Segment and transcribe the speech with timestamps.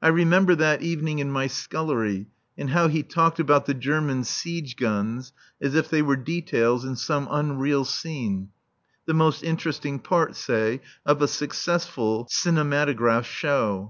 [0.00, 4.74] I remember that evening in my scullery, and how he talked about the German siege
[4.74, 8.52] guns as if they were details in some unreal scene,
[9.04, 13.88] the most interesting part, say, of a successful cinematograph show.